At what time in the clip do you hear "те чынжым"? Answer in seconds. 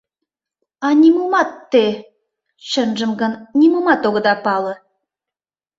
1.71-3.11